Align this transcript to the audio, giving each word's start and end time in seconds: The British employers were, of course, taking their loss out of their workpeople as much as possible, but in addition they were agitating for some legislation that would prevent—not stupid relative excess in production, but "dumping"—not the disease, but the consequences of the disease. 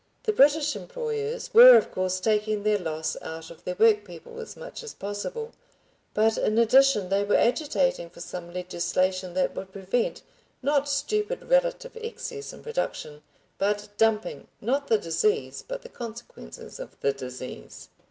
The 0.23 0.33
British 0.33 0.75
employers 0.75 1.53
were, 1.53 1.77
of 1.77 1.91
course, 1.91 2.19
taking 2.19 2.63
their 2.63 2.79
loss 2.79 3.15
out 3.21 3.51
of 3.51 3.63
their 3.63 3.75
workpeople 3.77 4.39
as 4.39 4.57
much 4.57 4.81
as 4.81 4.95
possible, 4.95 5.51
but 6.15 6.39
in 6.39 6.57
addition 6.57 7.09
they 7.09 7.23
were 7.23 7.35
agitating 7.35 8.09
for 8.09 8.19
some 8.19 8.51
legislation 8.51 9.35
that 9.35 9.53
would 9.53 9.71
prevent—not 9.71 10.89
stupid 10.89 11.47
relative 11.47 11.95
excess 11.95 12.51
in 12.51 12.63
production, 12.63 13.21
but 13.59 13.89
"dumping"—not 13.97 14.87
the 14.87 14.97
disease, 14.97 15.63
but 15.67 15.83
the 15.83 15.87
consequences 15.89 16.79
of 16.79 16.99
the 17.01 17.13
disease. 17.13 17.89